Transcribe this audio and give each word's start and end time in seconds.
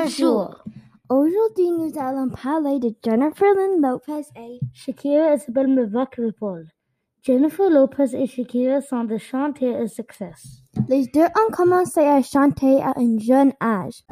Bonjour. 0.00 0.62
Aujourd'hui, 1.08 1.70
nous 1.70 1.90
allons 1.98 2.28
parler 2.28 2.78
de 2.78 2.94
Jennifer 3.04 3.52
Lynn 3.54 3.82
Lopez 3.82 4.28
et 4.36 4.60
Shakira 4.72 5.34
Isabelle 5.34 5.66
Mavak-Ripoll. 5.66 6.68
Jennifer 7.22 7.68
Lopez 7.68 8.14
et 8.14 8.26
Shakira 8.26 8.80
sont 8.80 9.02
des 9.04 9.18
chanteurs 9.18 9.82
à 9.82 9.88
succès. 9.88 10.30
les 10.88 11.06
deux 11.06 11.24
ont 11.24 11.50
commencé 11.52 11.98
à 12.00 12.22
chanter 12.22 12.80
à 12.80 12.92
un 12.96 13.18
jeune 13.18 13.52
âge. 13.60 14.04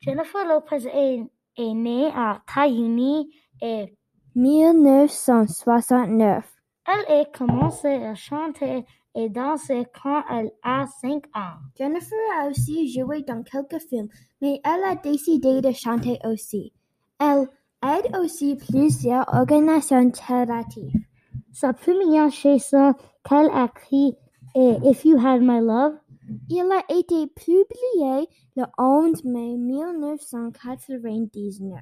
Jennifer 0.00 0.46
Lopez 0.46 0.86
est, 0.86 1.24
est 1.56 1.74
née 1.74 2.12
à 2.14 2.40
Taïuni 2.46 3.34
et 3.60 3.96
1969. 4.36 6.59
Elle 6.86 7.20
a 7.20 7.24
commencé 7.26 7.88
à 7.88 8.14
chanter 8.14 8.86
et 9.14 9.28
danser 9.28 9.84
quand 10.02 10.22
elle 10.30 10.50
a 10.62 10.86
5 11.00 11.26
ans. 11.34 11.58
Jennifer 11.76 12.18
a 12.40 12.48
aussi 12.48 12.90
joué 12.92 13.22
dans 13.22 13.42
quelques 13.42 13.80
films, 13.88 14.08
mais 14.40 14.60
elle 14.64 14.84
a 14.84 14.94
décidé 14.96 15.60
de 15.60 15.72
chanter 15.72 16.18
aussi. 16.24 16.72
Elle 17.18 17.48
aide 17.82 18.16
aussi 18.16 18.56
plusieurs 18.56 19.26
organisations 19.34 20.10
caritatives. 20.10 20.94
Sa 21.52 21.72
première 21.72 22.30
chanson 22.30 22.94
qu'elle 23.28 23.50
a 23.50 23.64
écrite 23.64 24.16
est 24.54 24.78
If 24.84 25.04
You 25.04 25.18
Had 25.18 25.42
My 25.42 25.58
Love. 25.60 25.96
Il 26.48 26.70
a 26.70 26.84
été 26.88 27.26
publié 27.26 28.28
le 28.56 28.64
11 28.78 29.24
mai 29.24 29.56
1999. 29.56 31.80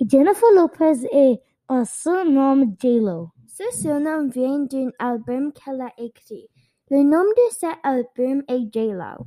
Jennifer 0.00 0.50
Lopez 0.54 1.06
est 1.12 1.42
un 1.68 1.84
surnom 1.84 2.74
J-Lo. 2.80 3.32
Ce 3.58 3.64
surnom 3.80 4.28
vient 4.28 4.58
d'un 4.58 4.90
album 4.98 5.50
qu'elle 5.50 5.80
a 5.80 5.90
écrit. 5.96 6.46
Le 6.90 7.02
nom 7.02 7.22
de 7.22 7.52
cet 7.52 7.78
album 7.84 8.42
est 8.48 8.70
J-Lo. 8.70 9.24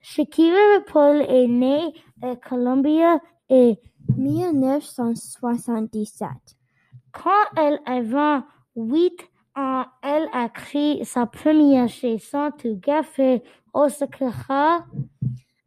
Shakira 0.00 0.80
Paul 0.92 1.22
est 1.28 1.46
née 1.46 1.94
à 2.22 2.34
Columbia 2.34 3.20
et 3.48 3.78
1977. 4.16 6.28
quand 7.12 7.44
elle 7.56 7.78
avait 7.86 8.42
8 8.74 9.12
ans, 9.54 9.84
elle 10.02 10.28
a 10.32 10.46
écrit 10.46 11.04
sa 11.04 11.26
première 11.26 11.88
chanson 11.88 12.50
Café 12.82 13.44
Osaka. 13.72 14.84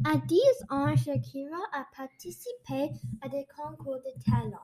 À 0.10 0.16
10 0.16 0.40
ans, 0.70 0.96
Shakira 0.96 1.58
a 1.74 1.86
participé 1.98 2.92
à 3.22 3.28
des 3.28 3.46
concours 3.54 3.98
de 3.98 4.32
talent. 4.32 4.64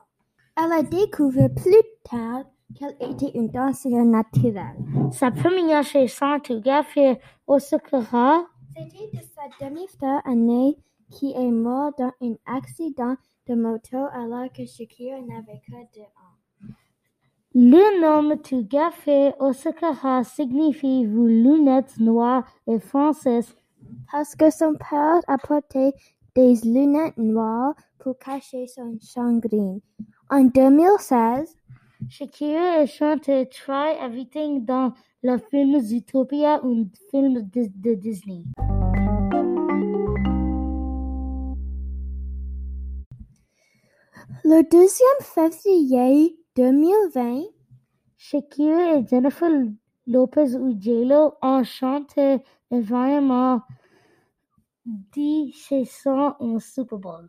Elle 0.56 0.72
a 0.72 0.82
découvert 0.82 1.50
plus 1.54 1.84
tard 2.02 2.44
qu'elle 2.74 2.96
était 3.10 3.36
une 3.36 3.50
danseuse 3.50 3.92
naturelle. 3.92 4.78
Sa 5.12 5.30
première 5.30 5.82
chanson 5.82 6.40
Tu 6.42 6.62
Café 6.62 7.18
Osaka. 7.46 8.00
C'était 8.74 9.10
de 9.12 9.22
sa 9.34 9.66
demi-frère 9.66 10.22
aîné 10.26 10.78
qui 11.10 11.32
est 11.32 11.50
mort 11.50 11.92
dans 11.98 12.12
un 12.22 12.36
accident 12.46 13.16
de 13.46 13.54
moto 13.54 13.98
alors 14.14 14.50
que 14.50 14.64
Shakira 14.64 15.20
n'avait 15.20 15.60
que 15.66 15.72
deux 15.94 16.00
ans. 16.00 16.74
Le 17.54 18.00
nom 18.00 18.34
Tu 18.38 18.66
Café 18.66 19.34
Osaka 19.38 20.24
signifie 20.24 21.04
vos 21.04 21.26
lunettes 21.26 21.98
noires 21.98 22.46
et 22.66 22.78
françaises. 22.78 23.54
Parce 24.10 24.34
que 24.36 24.50
son 24.50 24.74
père 24.74 25.20
apportait 25.26 25.92
des 26.34 26.54
lunettes 26.64 27.16
noires 27.16 27.74
pour 27.98 28.18
cacher 28.18 28.66
son 28.66 28.98
chagrin. 29.00 29.78
En 30.30 30.44
2016, 30.44 31.56
Shakira 32.08 32.80
a 32.80 32.86
chanté 32.86 33.48
Try 33.48 33.96
Everything 34.02 34.64
dans 34.64 34.92
le 35.22 35.38
film 35.38 35.80
Zootopia, 35.80 36.60
un 36.62 36.84
film 37.10 37.48
de, 37.50 37.94
Disney. 37.94 38.42
le 44.44 44.62
2 44.62 44.86
février 45.22 46.36
2020, 46.56 47.44
Shakira 48.18 48.98
et 48.98 49.06
Jennifer 49.06 49.48
Lopez 50.06 50.54
ou 50.56 50.76
J-Lo 50.78 51.32
ont 51.40 51.64
chanté 51.64 52.38
10 54.86 55.52
chansons 55.52 56.34
au 56.40 56.60
Super 56.60 56.98
Bowl. 56.98 57.28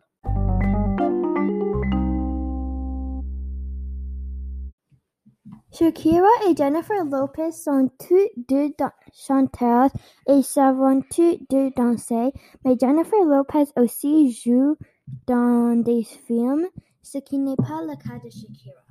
Shakira 5.72 6.26
et 6.48 6.56
Jennifer 6.56 7.04
Lopez 7.04 7.52
sont 7.52 7.90
toutes 7.98 8.48
deux 8.48 8.74
chanteuses 9.12 9.90
et 10.26 10.42
savent 10.42 11.00
toutes 11.10 11.50
deux 11.50 11.70
danser, 11.70 12.32
mais 12.64 12.76
Jennifer 12.78 13.24
Lopez 13.24 13.64
aussi 13.76 14.32
joue 14.32 14.76
dans 15.26 15.82
des 15.82 16.02
films, 16.02 16.66
ce 17.02 17.18
qui 17.18 17.38
n'est 17.38 17.56
pas 17.56 17.82
le 17.82 17.96
cas 17.96 18.18
de 18.22 18.30
Shakira. 18.30 18.82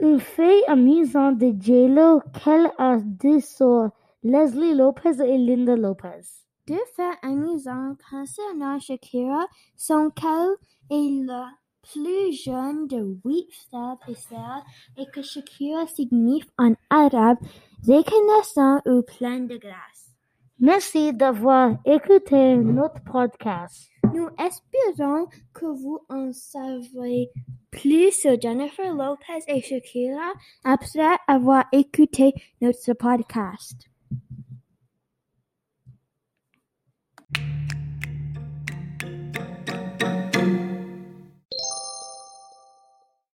Un 0.00 0.18
fait 0.18 0.64
amusant 0.66 1.30
de 1.30 1.54
J-Lo 1.56 2.20
qu'elle 2.32 2.72
a 2.78 2.98
deux 2.98 3.40
sœurs, 3.40 3.90
Leslie 4.24 4.74
Lopez 4.74 5.20
et 5.24 5.38
Linda 5.38 5.76
Lopez. 5.76 6.42
Deux 6.68 6.78
faits 6.94 7.18
amusants 7.22 7.96
concernant 8.08 8.78
Shakira 8.78 9.46
sont 9.76 10.10
qu'elle 10.10 10.54
est 10.90 11.24
la 11.26 11.50
plus 11.82 12.32
jeune 12.32 12.86
de 12.86 13.18
huit 13.24 13.48
frères 13.68 13.98
et 14.06 14.14
sœurs 14.14 14.64
et 14.96 15.06
que 15.12 15.22
Shakira 15.22 15.88
signifie 15.88 16.48
en 16.58 16.74
arabe 16.88 17.38
reconnaissant 17.84 18.80
ou 18.86 19.02
plein 19.02 19.40
de 19.40 19.56
grâce. 19.56 20.14
Merci 20.60 21.12
d'avoir 21.12 21.72
écouté 21.84 22.54
notre 22.56 23.02
podcast. 23.10 23.88
Nous 24.14 24.28
espérons 24.38 25.26
que 25.52 25.66
vous 25.66 25.98
en 26.08 26.32
savez 26.32 27.28
plus 27.72 28.12
sur 28.12 28.40
Jennifer 28.40 28.94
Lopez 28.94 29.42
et 29.48 29.60
Shakira 29.60 30.32
après 30.62 31.16
avoir 31.26 31.64
écouté 31.72 32.32
notre 32.60 32.92
podcast. 32.92 33.91
Thank 37.34 37.46
you. 37.46 37.61